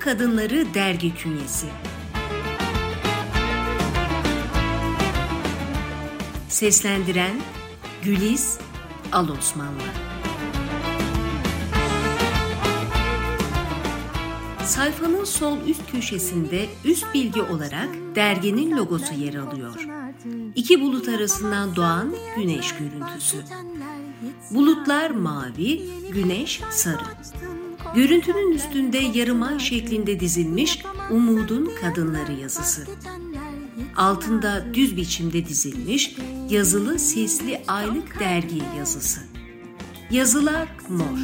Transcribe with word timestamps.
Kadınları 0.00 0.74
dergi 0.74 1.14
künyesi. 1.14 1.66
Seslendiren 6.48 7.40
Güliz 8.02 8.58
Alosmanlı. 9.12 9.82
Sayfanın 14.64 15.24
sol 15.24 15.58
üst 15.66 15.90
köşesinde 15.92 16.66
üst 16.84 17.14
bilgi 17.14 17.42
olarak 17.42 17.88
derginin 18.14 18.76
logosu 18.76 19.14
yer 19.14 19.34
alıyor. 19.34 19.86
İki 20.54 20.80
bulut 20.80 21.08
arasından 21.08 21.76
doğan 21.76 22.14
güneş 22.36 22.74
görüntüsü. 22.74 23.36
Bulutlar 24.50 25.10
mavi, 25.10 25.90
güneş 26.12 26.60
sarı. 26.70 27.04
Görüntünün 27.94 28.52
üstünde 28.52 28.98
yarım 28.98 29.42
ay 29.42 29.58
şeklinde 29.58 30.20
dizilmiş 30.20 30.82
Umudun 31.10 31.70
Kadınları 31.80 32.32
yazısı. 32.32 32.86
Altında 33.96 34.74
düz 34.74 34.96
biçimde 34.96 35.46
dizilmiş 35.46 36.16
yazılı 36.50 36.98
sesli 36.98 37.62
aylık 37.68 38.20
dergi 38.20 38.62
yazısı. 38.78 39.20
Yazılar 40.10 40.68
mor. 40.88 41.18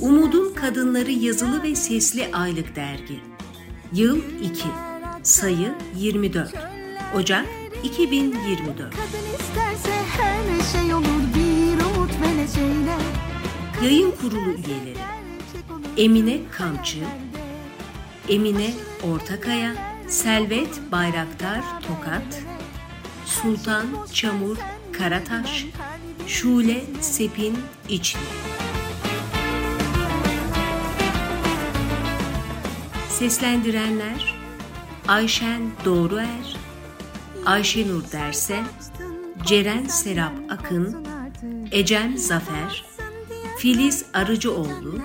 Umudun 0.00 0.54
Kadınları 0.54 1.10
yazılı 1.10 1.62
ve 1.62 1.74
sesli 1.74 2.28
aylık 2.32 2.76
dergi. 2.76 3.20
Yıl 3.92 4.18
2. 4.42 4.62
Sayı 5.22 5.74
24. 5.96 6.54
Ocak 7.14 7.46
2024. 7.84 8.76
Kadın 8.78 8.90
isterse 9.40 9.99
Yayın 13.82 14.10
kurulu 14.10 14.50
üyeleri. 14.50 14.98
Emine 15.96 16.38
Kamçı, 16.50 16.98
Emine 18.28 18.70
Ortakaya, 19.02 19.74
Selvet 20.08 20.80
Bayraktar 20.92 21.60
Tokat, 21.80 22.42
Sultan 23.26 23.86
Çamur 24.12 24.56
Karataş, 24.92 25.66
Şule 26.26 26.84
Sepin 27.00 27.58
İçli. 27.88 28.20
Seslendirenler 33.08 34.34
Ayşen 35.08 35.62
Doğruer, 35.84 36.56
Ayşenur 37.46 38.02
Derse, 38.12 38.60
Ceren 39.46 39.84
Serap 39.84 40.32
Akın, 40.50 41.06
Ecem 41.72 42.18
Zafer, 42.18 42.89
Filiz 43.60 44.04
Arıcıoğlu, 44.14 44.98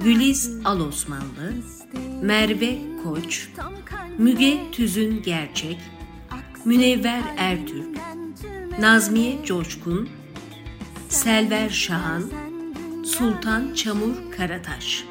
Güliz 0.00 0.50
Alosmanlı, 0.64 1.52
Merve 2.22 2.78
Koç, 3.04 3.48
Müge 4.18 4.70
Tüzün 4.72 5.22
Gerçek, 5.22 5.78
Münevver 6.64 7.22
Ertürk, 7.36 7.98
Nazmiye 8.80 9.44
Coşkun, 9.44 10.08
Selver 11.08 11.68
Şahan, 11.68 12.22
Sultan 13.04 13.74
Çamur 13.74 14.14
Karataş. 14.36 15.04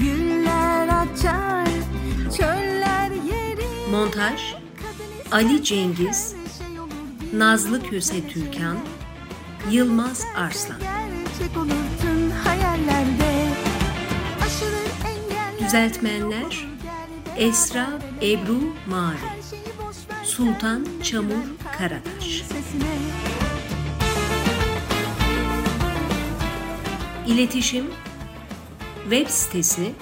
Güller 0.00 0.88
açar, 0.88 1.68
çöller 2.36 3.10
yeri. 3.10 3.90
Montaj 3.90 4.54
Ali 5.32 5.64
Cengiz, 5.64 6.34
Nazlı 7.34 7.82
Köse 7.82 8.28
Türkan, 8.28 8.76
Yılmaz 9.70 10.24
Arslan. 10.36 10.95
Düzeltmenler 15.60 16.66
Esra 17.36 17.88
Ebru 18.22 18.60
Mavi 18.86 19.16
Sultan 20.24 20.86
Çamur 21.02 21.44
Karataş. 21.78 22.42
İletişim 27.26 27.84
Web 29.02 29.28
sitesi 29.28 29.92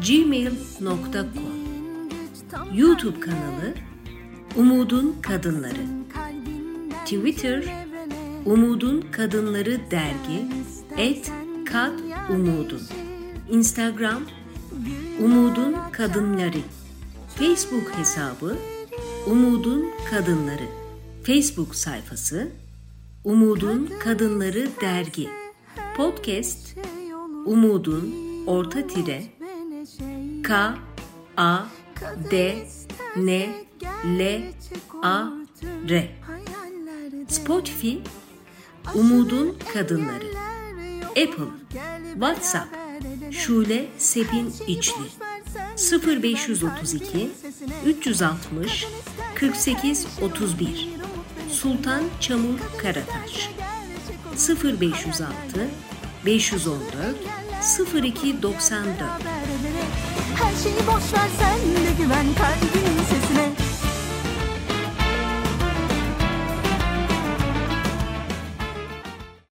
gmail.com 0.08 1.62
YouTube 2.74 3.20
kanalı 3.20 3.74
Umudun 4.58 5.16
Kadınları 5.22 5.86
Twitter 7.06 7.64
Umudun 8.46 9.04
Kadınları 9.12 9.80
Dergi 9.92 10.46
et 10.98 11.32
Kad 11.66 12.00
Umudun 12.30 12.82
Instagram 13.50 14.24
Umudun 15.24 15.76
Kadınları 15.92 16.62
Facebook 17.36 17.98
hesabı 17.98 18.58
Umudun 19.28 19.86
Kadınları 20.10 20.66
Facebook 21.24 21.76
sayfası 21.76 22.52
Umudun 23.24 23.90
Kadınları 24.00 24.68
Dergi 24.82 25.30
Podcast 25.98 26.78
Umudun 27.46 28.14
Orta 28.48 28.88
Tire. 28.88 29.24
K 30.44 30.78
A 31.38 31.66
D 32.32 32.66
N 33.16 33.30
L 34.06 34.42
A 35.04 35.24
R. 35.90 36.10
Spotify 37.28 37.98
Umudun 38.96 39.58
Kadınları. 39.74 40.26
Apple 41.10 41.52
WhatsApp 42.14 42.78
Şule 43.32 43.86
Sepin 43.98 44.54
İçli. 44.68 45.04
0532 46.24 47.32
360 47.86 48.88
48 49.36 50.08
31 50.22 50.90
Sultan 51.52 52.04
Çamur 52.20 52.60
Karataş. 52.78 53.50
0506 54.64 55.68
514 56.26 57.16
0294 58.04 58.86
Her 60.36 60.56
şeyi 60.64 60.76
boş 60.88 61.14
ver 61.14 61.30
sen 61.40 61.60
de 61.86 62.04
güven 62.04 62.26
kalbinin 62.36 62.71
sesine 62.71 62.71